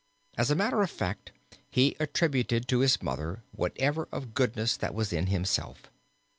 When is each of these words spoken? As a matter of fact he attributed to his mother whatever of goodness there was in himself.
As 0.35 0.49
a 0.49 0.55
matter 0.55 0.81
of 0.81 0.89
fact 0.89 1.31
he 1.69 1.95
attributed 1.99 2.67
to 2.67 2.79
his 2.79 3.03
mother 3.03 3.43
whatever 3.51 4.07
of 4.11 4.33
goodness 4.33 4.75
there 4.75 4.91
was 4.93 5.13
in 5.13 5.27
himself. 5.27 5.91